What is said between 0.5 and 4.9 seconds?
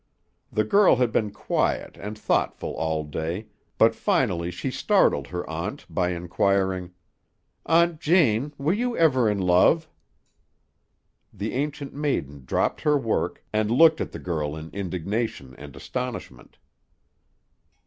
The girl had been quiet and thoughtful all day, but finally she